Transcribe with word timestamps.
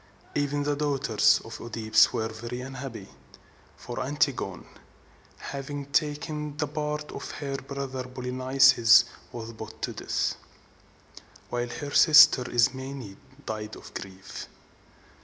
Even 0.33 0.63
the 0.63 0.75
daughters 0.75 1.39
of 1.45 1.59
OEdipus 1.61 2.11
were 2.11 2.29
very 2.29 2.61
unhappy; 2.61 3.07
for 3.77 3.99
Antigone, 3.99 4.65
having 5.37 5.85
taken 5.91 6.57
the 6.57 6.65
part 6.65 7.11
of 7.11 7.29
her 7.33 7.55
brother 7.57 8.05
Polynices, 8.05 9.03
was 9.31 9.53
put 9.53 9.79
to 9.83 9.93
death, 9.93 10.37
while 11.51 11.69
her 11.69 11.91
sister 11.93 12.49
Ismene 12.51 13.15
died 13.45 13.75
of 13.75 13.93
grief. 13.93 14.47